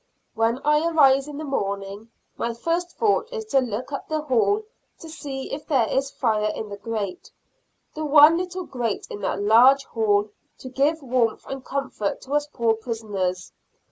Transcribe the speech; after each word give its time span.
When 0.33 0.57
I 0.65 0.83
arise 0.87 1.27
in 1.27 1.37
the 1.37 1.43
morning, 1.43 2.09
my 2.35 2.55
first 2.55 2.97
thought 2.97 3.31
is 3.31 3.45
to 3.45 3.59
look 3.59 3.91
up 3.91 4.07
the 4.09 4.21
hall 4.21 4.63
to 4.97 5.07
see 5.07 5.53
if 5.53 5.67
there 5.67 5.87
is 5.87 6.09
fire 6.09 6.51
in 6.55 6.69
the 6.69 6.77
grate 6.77 7.29
the 7.93 8.03
one 8.03 8.35
little 8.35 8.63
grate 8.65 9.05
in 9.11 9.21
that 9.21 9.43
large 9.43 9.83
hall, 9.83 10.29
to 10.57 10.69
give 10.69 11.03
warmth 11.03 11.45
and 11.45 11.63
comfort 11.63 12.19
to 12.21 12.31
us 12.33 12.47
poor 12.51 12.73
prisoners. 12.73 13.51